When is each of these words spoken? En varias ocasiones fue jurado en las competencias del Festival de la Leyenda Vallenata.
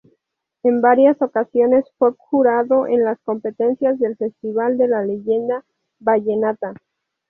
En 0.63 0.81
varias 0.81 1.21
ocasiones 1.21 1.85
fue 1.99 2.13
jurado 2.17 2.87
en 2.87 3.03
las 3.03 3.19
competencias 3.19 3.99
del 3.99 4.17
Festival 4.17 4.75
de 4.79 4.87
la 4.87 5.03
Leyenda 5.05 5.63
Vallenata. 5.99 6.73